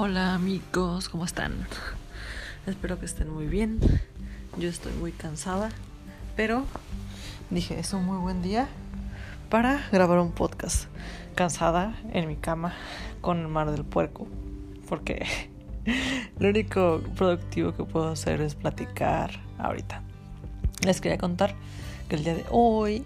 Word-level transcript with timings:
Hola 0.00 0.34
amigos, 0.34 1.08
¿cómo 1.08 1.24
están? 1.24 1.54
Espero 2.68 3.00
que 3.00 3.06
estén 3.06 3.28
muy 3.28 3.48
bien. 3.48 3.80
Yo 4.56 4.68
estoy 4.68 4.92
muy 4.92 5.10
cansada, 5.10 5.70
pero 6.36 6.62
dije, 7.50 7.80
es 7.80 7.92
un 7.92 8.04
muy 8.04 8.16
buen 8.18 8.40
día 8.40 8.68
para 9.50 9.88
grabar 9.90 10.20
un 10.20 10.30
podcast. 10.30 10.84
Cansada 11.34 11.98
en 12.12 12.28
mi 12.28 12.36
cama 12.36 12.76
con 13.20 13.40
el 13.40 13.48
mar 13.48 13.72
del 13.72 13.84
puerco, 13.84 14.28
porque 14.88 15.26
lo 16.38 16.50
único 16.50 17.02
productivo 17.16 17.74
que 17.74 17.82
puedo 17.82 18.06
hacer 18.10 18.40
es 18.40 18.54
platicar 18.54 19.32
ahorita. 19.58 20.04
Les 20.86 21.00
quería 21.00 21.18
contar 21.18 21.56
que 22.08 22.14
el 22.14 22.22
día 22.22 22.36
de 22.36 22.44
hoy 22.50 23.02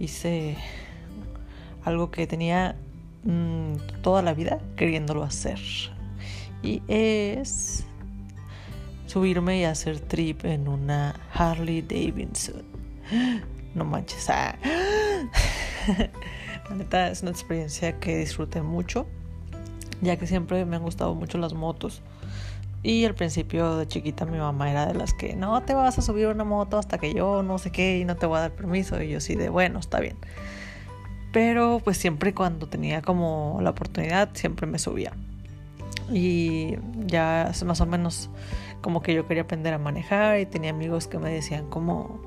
hice 0.00 0.56
algo 1.84 2.10
que 2.10 2.26
tenía 2.26 2.74
Mm, 3.24 3.76
toda 4.02 4.20
la 4.20 4.34
vida 4.34 4.58
queriéndolo 4.76 5.22
hacer. 5.22 5.60
Y 6.62 6.82
es 6.88 7.84
subirme 9.06 9.60
y 9.60 9.64
hacer 9.64 10.00
trip 10.00 10.44
en 10.44 10.68
una 10.68 11.14
Harley 11.34 11.82
Davidson. 11.82 12.62
No 13.74 13.84
manches. 13.84 14.28
Ah. 14.30 14.56
La 16.70 16.76
neta 16.76 17.08
es 17.08 17.22
una 17.22 17.30
experiencia 17.30 17.98
que 17.98 18.18
disfruté 18.18 18.62
mucho, 18.62 19.06
ya 20.00 20.16
que 20.16 20.26
siempre 20.26 20.64
me 20.64 20.76
han 20.76 20.82
gustado 20.82 21.14
mucho 21.14 21.38
las 21.38 21.52
motos. 21.52 22.02
Y 22.82 23.04
al 23.04 23.14
principio 23.14 23.76
de 23.76 23.86
chiquita 23.86 24.24
mi 24.24 24.38
mamá 24.38 24.70
era 24.70 24.86
de 24.86 24.94
las 24.94 25.14
que 25.14 25.36
no 25.36 25.62
te 25.62 25.74
vas 25.74 25.98
a 25.98 26.02
subir 26.02 26.26
una 26.26 26.44
moto 26.44 26.78
hasta 26.78 26.98
que 26.98 27.14
yo 27.14 27.42
no 27.42 27.58
sé 27.58 27.70
qué 27.70 27.98
y 27.98 28.04
no 28.04 28.16
te 28.16 28.26
voy 28.26 28.38
a 28.38 28.40
dar 28.40 28.52
permiso. 28.52 29.00
Y 29.02 29.10
yo 29.10 29.20
sí 29.20 29.34
de 29.36 29.48
bueno, 29.48 29.78
está 29.78 30.00
bien. 30.00 30.16
Pero 31.32 31.80
pues 31.84 31.96
siempre 31.96 32.34
cuando 32.34 32.68
tenía 32.68 33.00
como 33.00 33.58
la 33.62 33.70
oportunidad, 33.70 34.30
siempre 34.34 34.66
me 34.66 34.78
subía. 34.78 35.12
Y 36.10 36.76
ya 37.06 37.52
más 37.64 37.80
o 37.80 37.86
menos 37.86 38.30
como 38.80 39.02
que 39.02 39.14
yo 39.14 39.26
quería 39.26 39.44
aprender 39.44 39.74
a 39.74 39.78
manejar 39.78 40.40
y 40.40 40.46
tenía 40.46 40.70
amigos 40.70 41.06
que 41.06 41.18
me 41.18 41.30
decían 41.30 41.68
como 41.68 42.20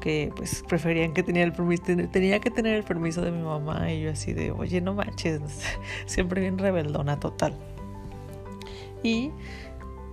que 0.00 0.32
pues 0.36 0.62
preferían 0.68 1.12
que 1.12 1.22
tenía 1.22 1.42
el 1.42 1.52
permiso, 1.52 1.82
tenía 2.12 2.40
que 2.40 2.50
tener 2.50 2.74
el 2.74 2.84
permiso 2.84 3.22
de 3.22 3.32
mi 3.32 3.42
mamá 3.42 3.92
y 3.92 4.02
yo 4.02 4.10
así 4.10 4.32
de, 4.32 4.52
oye, 4.52 4.80
no 4.80 4.94
manches, 4.94 5.40
siempre 6.06 6.40
bien 6.40 6.58
rebeldona 6.58 7.18
total. 7.18 7.54
Y 9.02 9.30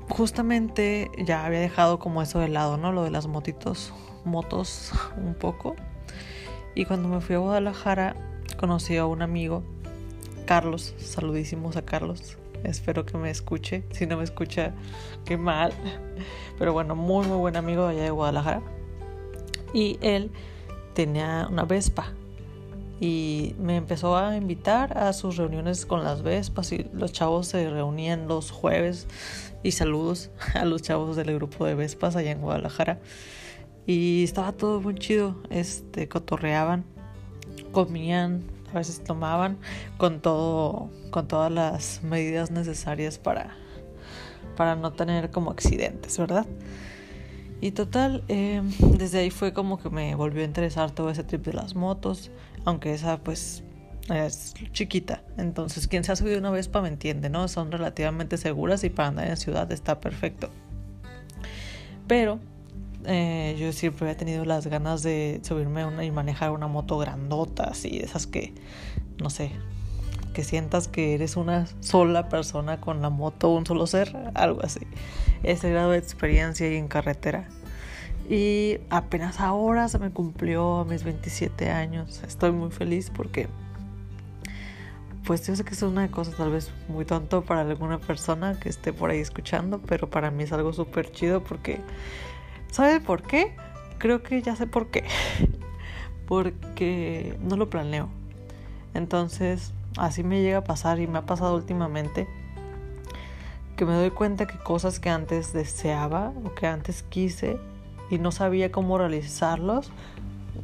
justamente 0.10 1.12
ya 1.18 1.46
había 1.46 1.60
dejado 1.60 2.00
como 2.00 2.22
eso 2.22 2.40
de 2.40 2.48
lado, 2.48 2.78
¿no? 2.78 2.92
Lo 2.92 3.04
de 3.04 3.12
las 3.12 3.28
motitos, 3.28 3.94
motos 4.24 4.92
un 5.18 5.34
poco. 5.34 5.76
Y 6.74 6.86
cuando 6.86 7.08
me 7.08 7.22
fui 7.22 7.36
a 7.36 7.40
Guadalajara, 7.40 8.16
conocí 8.58 8.98
a 8.98 9.06
un 9.06 9.22
amigo, 9.22 9.64
Carlos. 10.46 10.94
Saludísimos 10.98 11.78
a 11.78 11.84
Carlos. 11.84 12.38
Espero 12.68 13.06
que 13.06 13.18
me 13.18 13.30
escuche. 13.30 13.84
Si 13.92 14.06
no 14.06 14.18
me 14.18 14.24
escucha, 14.24 14.74
qué 15.26 15.38
mal. 15.38 15.74
Pero 16.58 16.74
bueno, 16.74 16.96
muy, 16.96 17.26
muy 17.28 17.38
buen 17.38 17.56
amigo 17.56 17.86
allá 17.86 18.04
de 18.04 18.12
Guadalajara. 18.12 18.62
Y 19.74 19.98
él 20.02 20.32
tenía 20.94 21.48
una 21.50 21.66
Vespa. 21.66 22.14
Y 23.00 23.56
me 23.60 23.76
empezó 23.76 24.16
a 24.16 24.38
invitar 24.38 24.98
a 24.98 25.12
sus 25.14 25.38
reuniones 25.38 25.86
con 25.86 26.04
las 26.04 26.22
Vespas. 26.22 26.72
Y 26.72 26.90
los 26.94 27.12
chavos 27.12 27.48
se 27.48 27.70
reunían 27.70 28.28
los 28.28 28.52
jueves. 28.52 29.08
Y 29.64 29.72
saludos 29.72 30.30
a 30.54 30.66
los 30.66 30.82
chavos 30.82 31.16
del 31.16 31.34
grupo 31.36 31.66
de 31.66 31.76
Vespas 31.76 32.16
allá 32.16 32.32
en 32.32 32.42
Guadalajara. 32.42 33.00
Y 33.86 34.24
estaba 34.24 34.52
todo 34.52 34.82
muy 34.82 34.96
chido. 34.96 35.36
Este, 35.50 36.08
cotorreaban, 36.08 36.86
comían, 37.72 38.55
a 38.76 38.80
veces 38.80 39.04
tomaban 39.04 39.58
con 39.98 40.20
todo, 40.20 40.90
con 41.12 41.28
todas 41.28 41.52
las 41.52 42.02
medidas 42.04 42.52
necesarias 42.52 43.18
para, 43.18 43.56
para 44.56 44.76
no 44.76 44.94
tener 44.94 45.32
como 45.32 45.52
accidentes, 45.52 46.18
¿verdad? 46.18 46.46
Y 47.62 47.72
total, 47.72 48.24
eh, 48.28 48.62
desde 48.98 49.20
ahí 49.20 49.32
fue 49.32 49.54
como 49.54 49.80
que 49.80 49.90
me 49.90 50.14
volvió 50.16 50.42
a 50.42 50.46
interesar 50.46 50.92
todo 50.92 51.10
ese 51.10 51.24
trip 51.24 51.46
de 51.46 51.54
las 51.54 51.76
motos, 51.76 52.32
aunque 52.66 52.94
esa 52.94 53.18
pues 53.18 53.64
es 54.14 54.54
chiquita. 54.72 55.24
Entonces, 55.38 55.88
quien 55.88 56.04
se 56.04 56.12
ha 56.12 56.16
subido 56.16 56.38
una 56.38 56.52
vez 56.52 56.68
para 56.68 56.84
me 56.84 56.90
entiende, 56.90 57.30
¿no? 57.30 57.48
Son 57.48 57.72
relativamente 57.72 58.38
seguras 58.38 58.84
y 58.84 58.90
para 58.90 59.08
andar 59.10 59.28
en 59.28 59.38
ciudad 59.38 59.72
está 59.72 60.00
perfecto. 60.00 60.50
Pero 62.08 62.40
eh, 63.08 63.56
yo 63.60 63.72
siempre 63.74 64.06
había 64.08 64.18
tenido 64.18 64.46
las 64.46 64.68
ganas 64.68 65.04
de 65.04 65.40
subirme 65.44 65.86
una 65.86 66.04
y 66.04 66.12
manejar 66.12 66.52
una 66.52 66.68
moto 66.68 66.98
grandota, 66.98 67.66
así, 67.66 68.00
esas 68.00 68.28
que, 68.28 68.54
no 69.22 69.30
sé, 69.30 69.52
que 70.34 70.44
sientas 70.44 70.88
que 70.88 71.16
eres 71.16 71.38
una 71.38 71.66
sola 71.80 72.28
persona 72.30 72.82
con 72.82 73.02
la 73.02 73.10
moto, 73.10 73.50
un 73.50 73.66
solo 73.66 73.88
ser, 73.88 74.16
algo 74.34 74.62
así. 74.64 74.82
Ese 75.44 75.70
grado 75.70 75.92
de 75.92 75.98
experiencia 75.98 76.72
y 76.72 76.76
en 76.76 76.88
carretera. 76.88 77.48
Y 78.30 78.80
apenas 78.90 79.40
ahora 79.40 79.88
se 79.88 79.98
me 79.98 80.12
cumplió 80.12 80.80
a 80.80 80.86
mis 80.86 81.04
27 81.04 81.70
años. 81.70 82.22
Estoy 82.28 82.52
muy 82.52 82.72
feliz 82.72 83.12
porque, 83.16 83.48
pues 85.26 85.48
yo 85.48 85.56
sé 85.56 85.64
que 85.64 85.74
es 85.74 85.82
una 85.84 86.10
cosa 86.12 86.32
tal 86.36 86.52
vez 86.52 86.72
muy 86.90 87.06
tonto 87.06 87.44
para 87.44 87.62
alguna 87.62 88.00
persona 88.00 88.60
que 88.60 88.68
esté 88.68 88.92
por 88.92 89.12
ahí 89.12 89.20
escuchando, 89.20 89.80
pero 89.80 90.10
para 90.10 90.32
mí 90.32 90.44
es 90.44 90.52
algo 90.52 90.74
súper 90.74 91.12
chido 91.12 91.44
porque 91.44 91.80
¿Sabe 92.76 93.00
por 93.00 93.22
qué? 93.22 93.56
Creo 94.00 94.22
que 94.22 94.42
ya 94.42 94.54
sé 94.58 94.68
por 94.68 94.88
qué. 94.88 95.06
Porque 96.28 97.40
no 97.42 97.56
lo 97.56 97.70
planeo. 97.70 98.10
Entonces, 98.94 99.72
así 99.96 100.26
me 100.26 100.42
llega 100.42 100.58
a 100.58 100.64
pasar 100.66 101.00
y 101.00 101.08
me 101.08 101.20
ha 101.20 101.26
pasado 101.26 101.56
últimamente 101.56 102.28
que 103.78 103.86
me 103.86 103.94
doy 103.94 104.12
cuenta 104.12 104.46
que 104.46 104.58
cosas 104.58 105.00
que 105.00 105.10
antes 105.10 105.54
deseaba 105.54 106.34
o 106.44 106.54
que 106.54 106.68
antes 106.68 107.04
quise 107.04 107.58
y 108.10 108.18
no 108.18 108.34
sabía 108.34 108.74
cómo 108.74 108.98
realizarlos, 108.98 109.90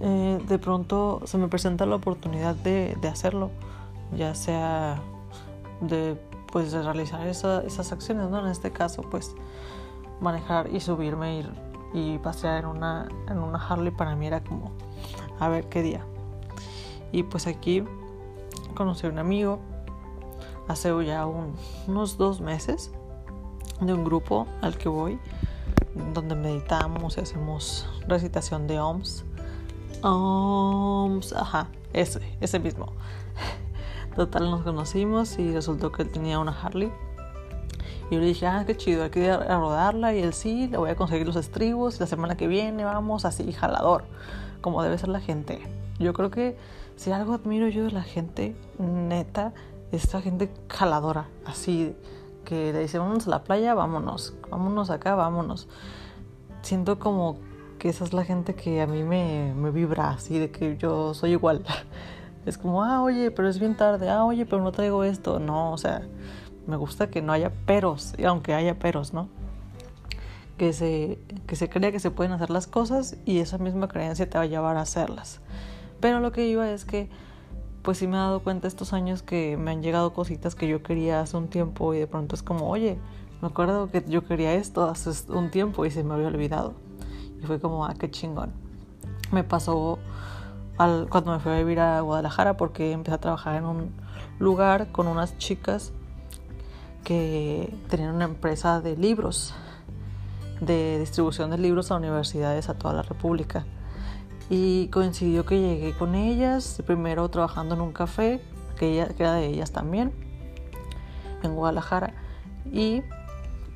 eh, 0.01 0.37
de 0.45 0.59
pronto 0.59 1.21
se 1.23 1.37
me 1.37 1.47
presenta 1.47 1.85
la 1.85 1.95
oportunidad 1.95 2.55
de, 2.55 2.97
hacerlo, 3.09 3.51
ya 4.17 4.35
sea 4.35 5.01
de 5.79 6.17
pues 6.51 6.73
de 6.73 6.83
realizar 6.83 7.25
esas 7.25 7.91
acciones, 7.93 8.29
¿no? 8.29 8.45
En 8.45 8.51
este 8.51 8.71
caso, 8.71 9.01
pues 9.01 9.33
manejar 10.19 10.67
y 10.73 10.81
subirme 10.81 11.39
y 11.39 11.70
y 11.93 12.17
pasear 12.19 12.63
en 12.63 12.69
una, 12.69 13.07
en 13.27 13.39
una 13.39 13.57
Harley 13.57 13.91
para 13.91 14.15
mí 14.15 14.27
era 14.27 14.43
como 14.43 14.71
a 15.39 15.49
ver 15.49 15.67
qué 15.69 15.81
día. 15.81 16.05
Y 17.11 17.23
pues 17.23 17.47
aquí 17.47 17.83
conocí 18.75 19.07
a 19.07 19.09
un 19.09 19.19
amigo 19.19 19.59
hace 20.67 20.89
ya 21.05 21.25
unos 21.25 22.17
dos 22.17 22.39
meses 22.39 22.91
de 23.81 23.93
un 23.93 24.05
grupo 24.05 24.47
al 24.61 24.77
que 24.77 24.87
voy 24.87 25.19
donde 26.13 26.35
meditamos 26.35 27.17
y 27.17 27.21
hacemos 27.21 27.87
recitación 28.07 28.67
de 28.67 28.79
OMS. 28.79 29.25
OMS, 30.03 31.33
ajá, 31.33 31.67
ese, 31.93 32.21
ese 32.39 32.59
mismo. 32.59 32.93
Total 34.15 34.49
nos 34.49 34.61
conocimos 34.63 35.37
y 35.39 35.51
resultó 35.51 35.91
que 35.91 36.03
él 36.03 36.11
tenía 36.11 36.39
una 36.39 36.51
Harley 36.51 36.91
y 38.11 38.15
yo 38.15 38.19
le 38.19 38.27
dije, 38.27 38.45
ah, 38.45 38.65
qué 38.67 38.75
chido, 38.75 39.05
hay 39.05 39.09
que 39.09 39.23
ir 39.23 39.31
a 39.31 39.57
rodarla. 39.57 40.13
Y 40.13 40.19
él 40.19 40.33
sí, 40.33 40.67
le 40.67 40.77
voy 40.77 40.89
a 40.89 40.97
conseguir 40.97 41.25
los 41.25 41.37
estribos. 41.37 41.97
La 42.01 42.07
semana 42.07 42.35
que 42.35 42.47
viene 42.47 42.83
vamos 42.83 43.23
así, 43.23 43.53
jalador, 43.53 44.03
como 44.59 44.83
debe 44.83 44.97
ser 44.97 45.07
la 45.07 45.21
gente. 45.21 45.61
Yo 45.97 46.11
creo 46.11 46.29
que 46.29 46.57
si 46.97 47.13
algo 47.13 47.33
admiro 47.33 47.69
yo 47.69 47.85
de 47.85 47.91
la 47.91 48.03
gente, 48.03 48.53
neta, 48.79 49.53
es 49.93 50.03
esta 50.03 50.21
gente 50.21 50.51
jaladora, 50.67 51.29
así, 51.45 51.95
que 52.43 52.73
le 52.73 52.79
dice, 52.79 52.99
vámonos 52.99 53.27
a 53.27 53.29
la 53.29 53.43
playa, 53.45 53.73
vámonos, 53.75 54.33
vámonos 54.49 54.89
acá, 54.89 55.15
vámonos. 55.15 55.69
Siento 56.63 56.99
como 56.99 57.37
que 57.79 57.87
esa 57.87 58.03
es 58.03 58.11
la 58.11 58.25
gente 58.25 58.55
que 58.55 58.81
a 58.81 58.87
mí 58.87 59.03
me, 59.03 59.53
me 59.55 59.71
vibra, 59.71 60.09
así, 60.09 60.37
de 60.37 60.51
que 60.51 60.75
yo 60.75 61.13
soy 61.13 61.31
igual. 61.31 61.63
Es 62.43 62.57
como, 62.57 62.83
ah, 62.83 63.03
oye, 63.03 63.29
pero 63.29 63.47
es 63.47 63.59
bien 63.59 63.77
tarde, 63.77 64.09
ah, 64.09 64.25
oye, 64.25 64.47
pero 64.47 64.63
no 64.63 64.71
traigo 64.71 65.03
esto. 65.03 65.39
No, 65.39 65.71
o 65.73 65.77
sea, 65.77 66.01
me 66.67 66.75
gusta 66.75 67.09
que 67.09 67.21
no 67.21 67.33
haya 67.33 67.51
peros, 67.65 68.15
aunque 68.25 68.53
haya 68.53 68.77
peros, 68.79 69.13
¿no? 69.13 69.29
Que 70.57 70.73
se, 70.73 71.19
que 71.47 71.55
se 71.55 71.69
crea 71.69 71.91
que 71.91 71.99
se 71.99 72.11
pueden 72.11 72.33
hacer 72.33 72.49
las 72.49 72.67
cosas 72.67 73.17
y 73.25 73.39
esa 73.39 73.57
misma 73.57 73.87
creencia 73.87 74.29
te 74.29 74.37
va 74.37 74.43
a 74.43 74.47
llevar 74.47 74.77
a 74.77 74.81
hacerlas. 74.81 75.41
Pero 75.99 76.19
lo 76.19 76.31
que 76.31 76.47
iba 76.47 76.69
es 76.69 76.85
que, 76.85 77.09
pues 77.81 77.97
sí 77.97 78.07
me 78.07 78.15
he 78.15 78.19
dado 78.19 78.43
cuenta 78.43 78.67
estos 78.67 78.93
años 78.93 79.23
que 79.23 79.57
me 79.57 79.71
han 79.71 79.81
llegado 79.81 80.13
cositas 80.13 80.55
que 80.55 80.67
yo 80.67 80.83
quería 80.83 81.21
hace 81.21 81.37
un 81.37 81.47
tiempo 81.47 81.93
y 81.93 81.99
de 81.99 82.07
pronto 82.07 82.35
es 82.35 82.43
como, 82.43 82.69
oye, 82.69 82.99
me 83.41 83.47
acuerdo 83.47 83.89
que 83.89 84.03
yo 84.07 84.23
quería 84.25 84.53
esto 84.53 84.83
hace 84.83 85.31
un 85.31 85.49
tiempo 85.49 85.85
y 85.85 85.91
se 85.91 86.03
me 86.03 86.13
había 86.13 86.27
olvidado. 86.27 86.75
Y 87.41 87.45
fue 87.45 87.59
como, 87.59 87.85
ah, 87.85 87.95
qué 87.97 88.09
chingón. 88.11 88.51
Me 89.31 89.43
pasó 89.43 89.97
al, 90.77 91.07
cuando 91.09 91.31
me 91.31 91.39
fui 91.39 91.51
a 91.51 91.57
vivir 91.57 91.79
a 91.79 92.01
Guadalajara 92.01 92.57
porque 92.57 92.91
empecé 92.91 93.15
a 93.15 93.19
trabajar 93.19 93.55
en 93.55 93.65
un 93.65 93.91
lugar 94.37 94.91
con 94.91 95.07
unas 95.07 95.37
chicas 95.39 95.91
que 97.03 97.73
tenían 97.89 98.15
una 98.15 98.25
empresa 98.25 98.81
de 98.81 98.95
libros, 98.95 99.53
de 100.59 100.99
distribución 100.99 101.49
de 101.49 101.57
libros 101.57 101.91
a 101.91 101.95
universidades 101.95 102.69
a 102.69 102.75
toda 102.75 102.93
la 102.93 103.01
República. 103.01 103.65
Y 104.49 104.87
coincidió 104.89 105.45
que 105.45 105.59
llegué 105.59 105.93
con 105.97 106.15
ellas, 106.15 106.81
primero 106.85 107.27
trabajando 107.29 107.75
en 107.75 107.81
un 107.81 107.93
café, 107.93 108.41
que, 108.77 108.93
ella, 108.93 109.07
que 109.09 109.23
era 109.23 109.33
de 109.33 109.47
ellas 109.47 109.71
también, 109.71 110.11
en 111.43 111.55
Guadalajara. 111.55 112.13
y 112.71 113.01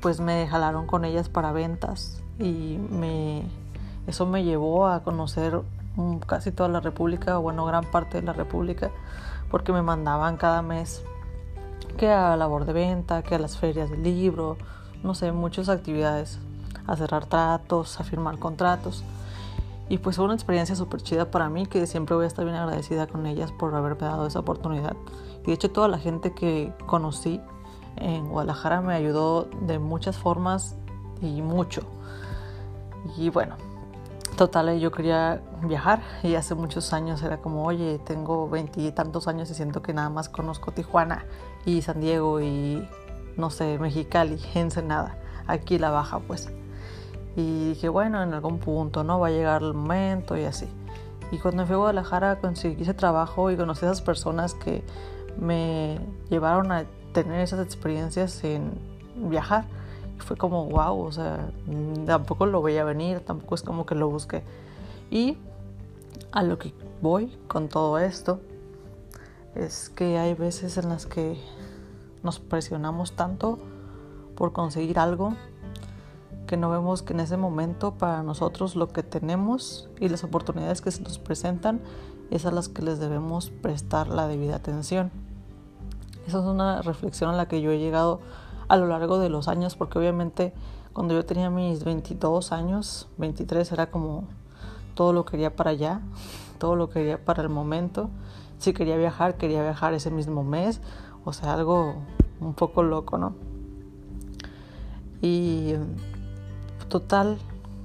pues 0.00 0.20
me 0.20 0.46
jalaron 0.46 0.86
con 0.86 1.04
ellas 1.04 1.28
para 1.28 1.50
ventas 1.52 2.22
y 2.38 2.78
me 2.90 3.42
eso 4.06 4.24
me 4.24 4.44
llevó 4.44 4.86
a 4.86 5.02
conocer 5.02 5.60
casi 6.26 6.52
toda 6.52 6.68
la 6.68 6.80
República, 6.80 7.38
o 7.38 7.42
bueno, 7.42 7.64
gran 7.64 7.84
parte 7.84 8.20
de 8.20 8.26
la 8.26 8.32
República, 8.32 8.90
porque 9.50 9.72
me 9.72 9.82
mandaban 9.82 10.36
cada 10.36 10.62
mes 10.62 11.02
que 11.96 12.10
a 12.10 12.36
labor 12.36 12.64
de 12.64 12.72
venta, 12.72 13.22
que 13.22 13.34
a 13.34 13.38
las 13.38 13.58
ferias 13.58 13.90
del 13.90 14.02
libro, 14.02 14.56
no 15.02 15.14
sé, 15.14 15.32
muchas 15.32 15.68
actividades, 15.68 16.38
a 16.86 16.96
cerrar 16.96 17.26
tratos, 17.26 18.00
a 18.00 18.04
firmar 18.04 18.38
contratos. 18.38 19.04
Y 19.88 19.98
pues 19.98 20.16
fue 20.16 20.24
una 20.24 20.34
experiencia 20.34 20.74
súper 20.74 21.02
chida 21.02 21.30
para 21.30 21.48
mí 21.48 21.66
que 21.66 21.86
siempre 21.86 22.16
voy 22.16 22.24
a 22.24 22.28
estar 22.28 22.44
bien 22.44 22.56
agradecida 22.56 23.06
con 23.06 23.26
ellas 23.26 23.52
por 23.52 23.74
haberme 23.74 24.06
dado 24.06 24.26
esa 24.26 24.40
oportunidad. 24.40 24.96
Y 25.42 25.46
de 25.46 25.52
hecho 25.52 25.70
toda 25.70 25.88
la 25.88 25.98
gente 25.98 26.32
que 26.32 26.72
conocí 26.86 27.40
en 27.96 28.28
Guadalajara 28.28 28.80
me 28.80 28.94
ayudó 28.94 29.48
de 29.62 29.78
muchas 29.78 30.16
formas 30.16 30.74
y 31.20 31.40
mucho. 31.40 31.82
Y 33.16 33.30
bueno, 33.30 33.56
total, 34.36 34.78
yo 34.80 34.90
quería 34.90 35.40
viajar 35.62 36.02
y 36.24 36.34
hace 36.34 36.56
muchos 36.56 36.92
años 36.92 37.22
era 37.22 37.38
como, 37.38 37.64
oye, 37.64 38.00
tengo 38.00 38.48
veintitantos 38.48 39.28
años 39.28 39.50
y 39.50 39.54
siento 39.54 39.82
que 39.82 39.94
nada 39.94 40.10
más 40.10 40.28
conozco 40.28 40.72
Tijuana 40.72 41.24
y 41.66 41.82
San 41.82 42.00
Diego 42.00 42.40
y 42.40 42.88
no 43.36 43.50
sé, 43.50 43.78
Mexicali, 43.78 44.40
Ensenada, 44.54 45.18
aquí 45.46 45.78
la 45.78 45.90
baja 45.90 46.20
pues. 46.20 46.50
Y 47.36 47.70
dije, 47.70 47.90
bueno, 47.90 48.22
en 48.22 48.32
algún 48.32 48.58
punto, 48.58 49.04
¿no? 49.04 49.20
Va 49.20 49.26
a 49.26 49.30
llegar 49.30 49.62
el 49.62 49.74
momento 49.74 50.38
y 50.38 50.44
así. 50.44 50.66
Y 51.30 51.38
cuando 51.38 51.62
me 51.62 51.66
fui 51.66 51.74
a 51.74 51.78
Guadalajara 51.78 52.36
conseguí 52.40 52.82
ese 52.82 52.94
trabajo 52.94 53.50
y 53.50 53.56
conocí 53.56 53.84
a 53.84 53.90
esas 53.90 54.00
personas 54.00 54.54
que 54.54 54.82
me 55.38 55.98
llevaron 56.30 56.72
a 56.72 56.86
tener 57.12 57.40
esas 57.40 57.60
experiencias 57.60 58.42
en 58.44 58.72
viajar. 59.16 59.66
Y 60.16 60.20
fue 60.20 60.36
como, 60.36 60.64
wow, 60.66 60.98
o 60.98 61.12
sea, 61.12 61.50
tampoco 62.06 62.46
lo 62.46 62.62
veía 62.62 62.84
venir, 62.84 63.20
tampoco 63.20 63.56
es 63.56 63.62
como 63.62 63.84
que 63.84 63.94
lo 63.94 64.08
busqué. 64.08 64.42
Y 65.10 65.36
a 66.32 66.42
lo 66.42 66.58
que 66.58 66.72
voy 67.02 67.36
con 67.48 67.68
todo 67.68 67.98
esto 67.98 68.40
es 69.56 69.90
que 69.90 70.18
hay 70.18 70.34
veces 70.34 70.76
en 70.76 70.88
las 70.88 71.06
que 71.06 71.38
nos 72.22 72.40
presionamos 72.40 73.12
tanto 73.12 73.58
por 74.36 74.52
conseguir 74.52 74.98
algo 74.98 75.34
que 76.46 76.56
no 76.56 76.70
vemos 76.70 77.02
que 77.02 77.12
en 77.12 77.20
ese 77.20 77.36
momento 77.36 77.94
para 77.94 78.22
nosotros 78.22 78.76
lo 78.76 78.88
que 78.88 79.02
tenemos 79.02 79.88
y 79.98 80.08
las 80.08 80.22
oportunidades 80.24 80.80
que 80.80 80.90
se 80.90 81.02
nos 81.02 81.18
presentan 81.18 81.80
es 82.30 82.46
a 82.46 82.50
las 82.50 82.68
que 82.68 82.82
les 82.82 83.00
debemos 83.00 83.50
prestar 83.50 84.08
la 84.08 84.28
debida 84.28 84.56
atención. 84.56 85.10
Esa 86.26 86.38
es 86.38 86.44
una 86.44 86.82
reflexión 86.82 87.30
a 87.30 87.36
la 87.36 87.48
que 87.48 87.60
yo 87.60 87.70
he 87.70 87.78
llegado 87.78 88.20
a 88.68 88.76
lo 88.76 88.86
largo 88.86 89.18
de 89.18 89.28
los 89.28 89.48
años 89.48 89.76
porque 89.76 89.98
obviamente 89.98 90.52
cuando 90.92 91.14
yo 91.14 91.24
tenía 91.24 91.50
mis 91.50 91.84
22 91.84 92.52
años, 92.52 93.08
23 93.18 93.70
era 93.72 93.90
como 93.90 94.24
todo 94.94 95.12
lo 95.12 95.24
quería 95.24 95.54
para 95.54 95.70
allá, 95.70 96.00
todo 96.58 96.76
lo 96.76 96.88
quería 96.90 97.24
para 97.24 97.42
el 97.42 97.48
momento. 97.48 98.10
Si 98.58 98.72
quería 98.72 98.96
viajar, 98.96 99.36
quería 99.36 99.62
viajar 99.62 99.94
ese 99.94 100.10
mismo 100.10 100.42
mes, 100.42 100.80
o 101.24 101.32
sea, 101.32 101.54
algo 101.54 101.96
un 102.40 102.54
poco 102.54 102.82
loco, 102.82 103.18
¿no? 103.18 103.34
Y 105.20 105.74
total, 106.88 107.38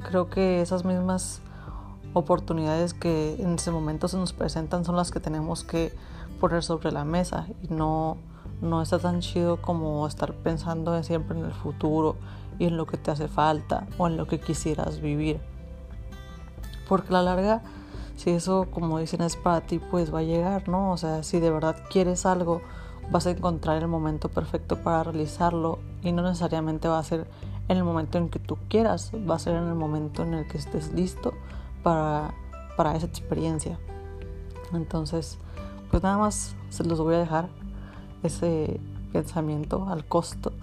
creo 0.04 0.30
que 0.30 0.62
esas 0.62 0.86
mismas 0.86 1.42
oportunidades 2.14 2.94
que 2.94 3.36
en 3.40 3.56
ese 3.56 3.72
momento 3.72 4.08
se 4.08 4.18
nos 4.18 4.34
presentan 4.34 4.84
son 4.84 4.96
las 4.96 5.12
que 5.12 5.20
tenemos 5.20 5.64
que 5.64 5.94
poner 6.40 6.64
sobre 6.64 6.92
la 6.92 7.06
mesa 7.06 7.48
y 7.62 7.74
no, 7.74 8.18
no 8.62 8.82
está 8.82 9.00
tan 9.00 9.22
chido 9.22 9.62
como 9.62 10.06
estar 10.08 10.34
pensando 10.34 11.02
siempre 11.04 11.38
en 11.38 11.46
el 11.46 11.54
futuro 11.54 12.16
y 12.60 12.66
en 12.66 12.78
lo 12.78 12.86
que 12.86 12.98
te 12.98 13.12
hace 13.12 13.28
falta 13.28 13.88
o 13.98 14.08
en 14.08 14.18
lo 14.18 14.28
que 14.28 14.40
quisieras 14.40 15.00
vivir. 15.00 15.40
Porque 16.88 17.10
a 17.10 17.14
la 17.14 17.24
larga, 17.24 17.62
si 18.16 18.32
eso 18.32 18.68
como 18.72 19.00
dicen 19.00 19.22
es 19.22 19.36
para 19.36 19.62
ti, 19.62 19.80
pues 19.80 20.14
va 20.14 20.20
a 20.20 20.24
llegar, 20.24 20.70
¿no? 20.70 20.92
O 20.92 20.98
sea, 20.98 21.24
si 21.24 21.40
de 21.40 21.50
verdad 21.50 21.76
quieres 21.90 22.26
algo, 22.26 22.62
vas 23.12 23.28
a 23.28 23.32
encontrar 23.32 23.82
el 23.82 23.88
momento 23.88 24.30
perfecto 24.30 24.78
para 24.78 25.04
realizarlo 25.04 25.80
y 26.02 26.12
no 26.12 26.22
necesariamente 26.22 26.88
va 26.88 27.00
a 27.00 27.04
ser 27.04 27.28
en 27.68 27.78
el 27.78 27.84
momento 27.84 28.18
en 28.18 28.30
que 28.30 28.40
tú 28.40 28.58
quieras, 28.70 29.12
va 29.30 29.36
a 29.36 29.40
ser 29.40 29.56
en 29.56 29.68
el 29.68 29.76
momento 29.76 30.24
en 30.24 30.34
el 30.34 30.48
que 30.48 30.58
estés 30.58 30.94
listo 30.94 31.34
para, 31.84 32.34
para 32.78 32.96
esa 32.96 33.08
experiencia. 33.08 33.80
Entonces, 34.74 35.38
pues 35.90 36.04
nada 36.04 36.18
más 36.18 36.56
se 36.70 36.84
los 36.84 37.00
voy 37.00 37.16
a 37.16 37.20
dejar 37.20 37.50
ese 38.24 38.80
pensamiento 39.12 39.88
al 39.90 40.06
costo, 40.06 40.54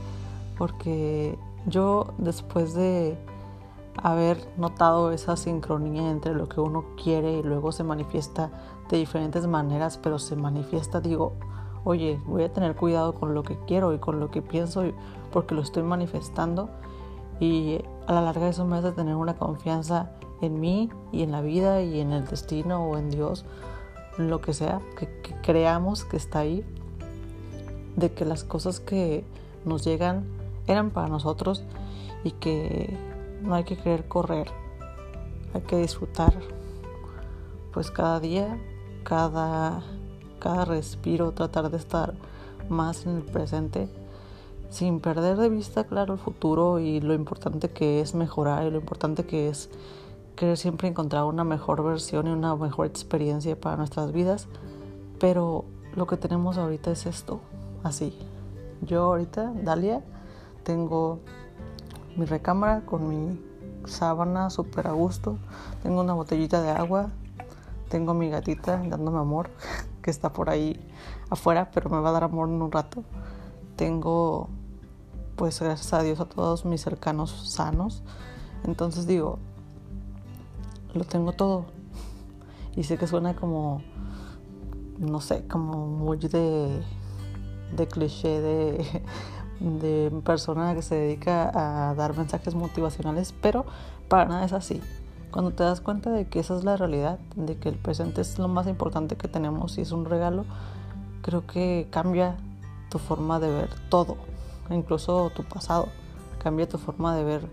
porque 0.58 1.38
yo 1.66 2.14
después 2.18 2.74
de 2.74 3.18
haber 3.96 4.38
notado 4.56 5.12
esa 5.12 5.36
sincronía 5.36 6.10
entre 6.10 6.34
lo 6.34 6.48
que 6.48 6.60
uno 6.60 6.84
quiere 7.02 7.38
y 7.38 7.42
luego 7.42 7.72
se 7.72 7.84
manifiesta 7.84 8.50
de 8.88 8.96
diferentes 8.96 9.46
maneras, 9.46 9.98
pero 9.98 10.18
se 10.18 10.36
manifiesta, 10.36 11.00
digo, 11.00 11.32
oye, 11.84 12.20
voy 12.26 12.44
a 12.44 12.52
tener 12.52 12.76
cuidado 12.76 13.14
con 13.14 13.34
lo 13.34 13.42
que 13.42 13.58
quiero 13.66 13.92
y 13.94 13.98
con 13.98 14.20
lo 14.20 14.30
que 14.30 14.42
pienso 14.42 14.84
porque 15.32 15.54
lo 15.54 15.62
estoy 15.62 15.82
manifestando 15.82 16.68
y 17.38 17.80
a 18.06 18.12
la 18.12 18.20
larga 18.20 18.48
eso 18.48 18.66
me 18.66 18.76
hace 18.76 18.92
tener 18.92 19.14
una 19.14 19.36
confianza 19.36 20.10
en 20.40 20.60
mí 20.60 20.90
y 21.12 21.22
en 21.22 21.32
la 21.32 21.40
vida 21.40 21.82
y 21.82 22.00
en 22.00 22.12
el 22.12 22.26
destino 22.26 22.84
o 22.84 22.98
en 22.98 23.10
Dios, 23.10 23.44
lo 24.18 24.40
que 24.40 24.52
sea, 24.52 24.80
que, 24.98 25.08
creamos 25.42 26.04
que 26.04 26.16
está 26.16 26.40
ahí, 26.40 26.64
de 27.96 28.12
que 28.12 28.24
las 28.24 28.44
cosas 28.44 28.80
que 28.80 29.24
nos 29.64 29.84
llegan 29.84 30.24
eran 30.66 30.90
para 30.90 31.08
nosotros 31.08 31.64
y 32.24 32.32
que 32.32 32.96
no 33.42 33.54
hay 33.54 33.64
que 33.64 33.76
querer 33.76 34.08
correr, 34.08 34.48
hay 35.54 35.62
que 35.62 35.76
disfrutar 35.76 36.34
pues 37.72 37.90
cada 37.90 38.20
día, 38.20 38.58
cada 39.04 39.82
cada 40.40 40.64
respiro, 40.64 41.30
tratar 41.30 41.70
de 41.70 41.76
estar 41.76 42.14
más 42.68 43.06
en 43.06 43.16
el 43.16 43.22
presente, 43.22 43.88
sin 44.70 45.00
perder 45.00 45.36
de 45.36 45.48
vista, 45.48 45.84
claro, 45.84 46.14
el 46.14 46.18
futuro 46.18 46.80
y 46.80 47.00
lo 47.00 47.14
importante 47.14 47.70
que 47.70 48.00
es 48.00 48.14
mejorar 48.14 48.66
y 48.66 48.70
lo 48.70 48.78
importante 48.78 49.24
que 49.24 49.48
es 49.48 49.68
querer 50.34 50.56
siempre 50.56 50.88
encontrar 50.88 51.24
una 51.24 51.44
mejor 51.44 51.84
versión 51.84 52.26
y 52.26 52.30
una 52.30 52.56
mejor 52.56 52.86
experiencia 52.86 53.60
para 53.60 53.76
nuestras 53.76 54.12
vidas. 54.12 54.48
Pero 55.20 55.64
lo 55.94 56.06
que 56.06 56.16
tenemos 56.16 56.56
ahorita 56.56 56.90
es 56.90 57.06
esto, 57.06 57.40
así. 57.82 58.16
Yo 58.80 59.02
ahorita, 59.02 59.52
Dalia, 59.62 60.02
tengo 60.62 61.20
mi 62.20 62.26
recámara 62.26 62.82
con 62.82 63.08
mi 63.08 63.40
sábana 63.86 64.50
súper 64.50 64.86
a 64.86 64.92
gusto, 64.92 65.38
tengo 65.82 66.00
una 66.02 66.12
botellita 66.12 66.62
de 66.62 66.70
agua, 66.70 67.08
tengo 67.88 68.14
mi 68.14 68.30
gatita 68.30 68.82
dándome 68.86 69.18
amor. 69.18 69.50
que 70.02 70.10
está 70.10 70.32
por 70.32 70.50
ahí 70.50 70.80
afuera, 71.28 71.70
pero 71.72 71.90
me 71.90 72.00
va 72.00 72.10
a 72.10 72.12
dar 72.12 72.24
amor 72.24 72.48
en 72.48 72.62
un 72.62 72.72
rato. 72.72 73.04
Tengo, 73.76 74.48
pues 75.36 75.60
gracias 75.60 75.92
a 75.92 76.02
Dios, 76.02 76.20
a 76.20 76.24
todos 76.26 76.64
mis 76.64 76.80
cercanos 76.80 77.50
sanos. 77.50 78.02
Entonces 78.64 79.06
digo, 79.06 79.38
lo 80.94 81.04
tengo 81.04 81.32
todo. 81.32 81.66
Y 82.76 82.84
sé 82.84 82.96
que 82.96 83.06
suena 83.06 83.34
como, 83.34 83.82
no 84.98 85.20
sé, 85.20 85.46
como 85.46 85.86
muy 85.86 86.18
de, 86.18 86.82
de 87.76 87.88
cliché, 87.88 88.40
de, 88.40 89.02
de 89.60 90.10
persona 90.24 90.74
que 90.74 90.82
se 90.82 90.94
dedica 90.94 91.50
a 91.54 91.94
dar 91.94 92.16
mensajes 92.16 92.54
motivacionales, 92.54 93.34
pero 93.40 93.66
para 94.08 94.24
nada 94.24 94.44
es 94.44 94.52
así. 94.52 94.80
Cuando 95.30 95.52
te 95.52 95.62
das 95.62 95.80
cuenta 95.80 96.10
de 96.10 96.26
que 96.26 96.40
esa 96.40 96.56
es 96.56 96.64
la 96.64 96.76
realidad, 96.76 97.18
de 97.36 97.56
que 97.56 97.68
el 97.68 97.76
presente 97.76 98.20
es 98.20 98.38
lo 98.38 98.48
más 98.48 98.66
importante 98.66 99.16
que 99.16 99.28
tenemos 99.28 99.78
y 99.78 99.82
es 99.82 99.92
un 99.92 100.06
regalo, 100.06 100.44
creo 101.22 101.46
que 101.46 101.86
cambia 101.90 102.36
tu 102.88 102.98
forma 102.98 103.38
de 103.38 103.50
ver 103.50 103.68
todo, 103.90 104.16
incluso 104.70 105.30
tu 105.30 105.44
pasado, 105.44 105.88
cambia 106.42 106.68
tu 106.68 106.78
forma 106.78 107.14
de 107.14 107.22
ver 107.22 107.48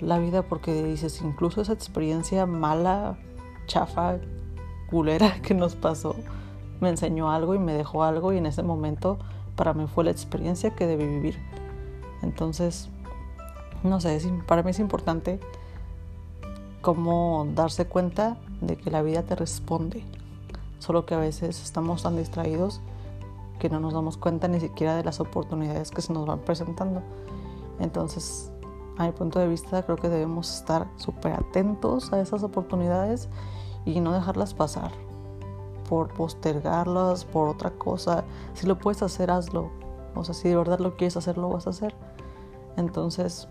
la 0.00 0.18
vida 0.18 0.42
porque 0.42 0.84
dices, 0.84 1.20
incluso 1.22 1.60
esa 1.62 1.72
experiencia 1.72 2.46
mala, 2.46 3.16
chafa, 3.66 4.18
culera 4.90 5.40
que 5.42 5.54
nos 5.54 5.74
pasó, 5.74 6.14
me 6.80 6.90
enseñó 6.90 7.30
algo 7.30 7.54
y 7.54 7.58
me 7.58 7.72
dejó 7.72 8.04
algo 8.04 8.32
y 8.32 8.38
en 8.38 8.46
ese 8.46 8.62
momento 8.62 9.18
para 9.56 9.72
mí 9.74 9.86
fue 9.86 10.04
la 10.04 10.10
experiencia 10.10 10.74
que 10.74 10.86
debí 10.86 11.06
vivir. 11.06 11.38
Entonces, 12.22 12.88
no 13.82 14.00
sé, 14.00 14.20
para 14.46 14.62
mí 14.62 14.70
es 14.70 14.78
importante 14.78 15.40
cómo 16.80 17.46
darse 17.54 17.86
cuenta 17.86 18.36
de 18.60 18.76
que 18.76 18.90
la 18.90 19.02
vida 19.02 19.22
te 19.22 19.34
responde. 19.36 20.04
Solo 20.78 21.06
que 21.06 21.14
a 21.14 21.18
veces 21.18 21.62
estamos 21.62 22.02
tan 22.02 22.16
distraídos 22.16 22.80
que 23.58 23.68
no 23.68 23.80
nos 23.80 23.92
damos 23.92 24.16
cuenta 24.16 24.48
ni 24.48 24.60
siquiera 24.60 24.96
de 24.96 25.04
las 25.04 25.20
oportunidades 25.20 25.90
que 25.90 26.00
se 26.00 26.12
nos 26.12 26.26
van 26.26 26.40
presentando. 26.40 27.02
Entonces, 27.78 28.50
a 28.96 29.06
mi 29.06 29.12
punto 29.12 29.38
de 29.38 29.48
vista, 29.48 29.82
creo 29.82 29.96
que 29.96 30.08
debemos 30.08 30.54
estar 30.54 30.86
súper 30.96 31.32
atentos 31.32 32.12
a 32.12 32.20
esas 32.20 32.42
oportunidades 32.42 33.28
y 33.84 34.00
no 34.00 34.12
dejarlas 34.12 34.54
pasar 34.54 35.09
por 35.90 36.14
postergarlas, 36.14 37.24
por 37.24 37.48
otra 37.48 37.72
cosa. 37.72 38.22
Si 38.54 38.64
lo 38.64 38.78
puedes 38.78 39.02
hacer, 39.02 39.32
hazlo. 39.32 39.72
O 40.14 40.22
sea, 40.22 40.34
si 40.36 40.48
de 40.48 40.54
verdad 40.54 40.78
lo 40.78 40.96
quieres 40.96 41.16
hacer, 41.16 41.36
lo 41.36 41.48
vas 41.48 41.66
a 41.66 41.70
hacer. 41.70 41.96
Entonces, 42.76 43.48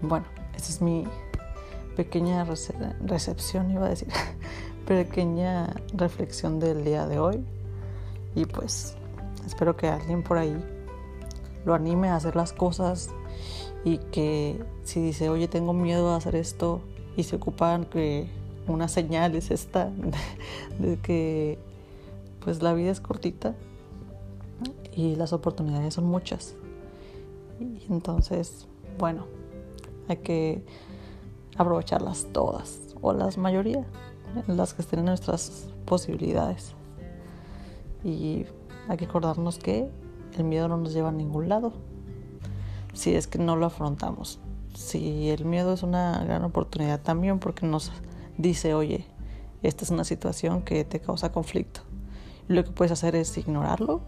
bueno, 0.00 0.24
esa 0.54 0.70
es 0.70 0.80
mi 0.80 1.04
pequeña 1.94 2.46
recepción, 3.04 3.70
iba 3.70 3.84
a 3.84 3.90
decir, 3.90 4.08
pequeña 4.86 5.74
reflexión 5.92 6.58
del 6.58 6.84
día 6.84 7.06
de 7.06 7.18
hoy. 7.18 7.44
Y 8.34 8.46
pues 8.46 8.96
espero 9.46 9.76
que 9.76 9.88
alguien 9.88 10.22
por 10.22 10.38
ahí 10.38 10.56
lo 11.66 11.74
anime 11.74 12.08
a 12.08 12.16
hacer 12.16 12.34
las 12.34 12.54
cosas 12.54 13.10
y 13.84 13.98
que 13.98 14.64
si 14.84 15.02
dice, 15.02 15.28
oye, 15.28 15.48
tengo 15.48 15.74
miedo 15.74 16.14
a 16.14 16.16
hacer 16.16 16.34
esto 16.34 16.80
y 17.14 17.24
se 17.24 17.36
ocupan 17.36 17.84
que 17.84 18.26
una 18.66 18.88
señal 18.88 19.34
es 19.34 19.50
esta 19.50 19.90
de 20.78 20.98
que 20.98 21.58
pues 22.40 22.62
la 22.62 22.74
vida 22.74 22.90
es 22.90 23.00
cortita 23.00 23.54
y 24.94 25.16
las 25.16 25.32
oportunidades 25.32 25.94
son 25.94 26.04
muchas. 26.06 26.54
Y 27.60 27.92
entonces, 27.92 28.66
bueno, 28.98 29.26
hay 30.08 30.18
que 30.18 30.64
aprovecharlas 31.56 32.26
todas 32.32 32.80
o 33.00 33.12
las 33.12 33.38
mayoría, 33.38 33.84
las 34.46 34.74
que 34.74 34.82
estén 34.82 35.00
en 35.00 35.06
nuestras 35.06 35.68
posibilidades. 35.84 36.74
Y 38.04 38.46
hay 38.88 38.96
que 38.96 39.06
acordarnos 39.06 39.58
que 39.58 39.88
el 40.36 40.44
miedo 40.44 40.68
no 40.68 40.76
nos 40.76 40.92
lleva 40.92 41.08
a 41.08 41.12
ningún 41.12 41.48
lado 41.48 41.72
si 42.92 43.14
es 43.14 43.26
que 43.26 43.38
no 43.38 43.56
lo 43.56 43.66
afrontamos. 43.66 44.38
Si 44.74 45.30
el 45.30 45.44
miedo 45.44 45.72
es 45.72 45.82
una 45.82 46.22
gran 46.24 46.44
oportunidad 46.44 47.00
también 47.00 47.38
porque 47.38 47.66
nos 47.66 47.92
dice, 48.38 48.74
oye, 48.74 49.06
esta 49.62 49.84
es 49.84 49.90
una 49.90 50.04
situación 50.04 50.62
que 50.62 50.84
te 50.84 51.00
causa 51.00 51.32
conflicto. 51.32 51.80
Lo 52.48 52.64
que 52.64 52.70
puedes 52.70 52.92
hacer 52.92 53.16
es 53.16 53.36
ignorarlo 53.36 54.02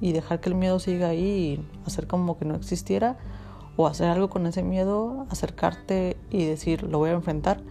y 0.00 0.12
dejar 0.12 0.40
que 0.40 0.48
el 0.48 0.54
miedo 0.54 0.78
siga 0.78 1.08
ahí 1.08 1.20
y 1.24 1.68
hacer 1.86 2.06
como 2.06 2.38
que 2.38 2.44
no 2.44 2.54
existiera 2.54 3.18
o 3.76 3.86
hacer 3.86 4.08
algo 4.08 4.28
con 4.28 4.46
ese 4.46 4.62
miedo, 4.62 5.26
acercarte 5.30 6.16
y 6.30 6.44
decir, 6.44 6.82
lo 6.82 6.98
voy 6.98 7.10
a 7.10 7.14
enfrentar. 7.14 7.62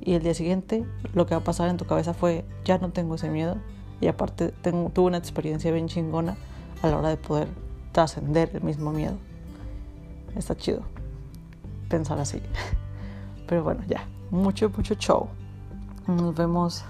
Y 0.00 0.14
el 0.14 0.22
día 0.22 0.34
siguiente 0.34 0.84
lo 1.14 1.26
que 1.26 1.34
va 1.34 1.40
a 1.40 1.44
pasar 1.44 1.68
en 1.68 1.76
tu 1.76 1.86
cabeza 1.86 2.14
fue, 2.14 2.44
ya 2.64 2.78
no 2.78 2.90
tengo 2.92 3.14
ese 3.14 3.30
miedo. 3.30 3.56
Y 4.00 4.08
aparte 4.08 4.52
tuve 4.52 5.06
una 5.06 5.16
experiencia 5.16 5.72
bien 5.72 5.88
chingona 5.88 6.36
a 6.82 6.88
la 6.88 6.98
hora 6.98 7.08
de 7.08 7.16
poder 7.16 7.48
trascender 7.92 8.50
el 8.54 8.62
mismo 8.62 8.92
miedo. 8.92 9.16
Está 10.36 10.54
chido 10.54 10.82
pensar 11.88 12.18
así. 12.18 12.42
Pero 13.46 13.64
bueno, 13.64 13.82
ya 13.88 14.06
mucho, 14.30 14.70
mucho 14.70 14.94
show. 14.94 15.28
Nos 16.06 16.34
vemos 16.34 16.84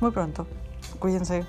muy 0.00 0.10
pronto. 0.10 0.46
Cuídense. 0.98 1.44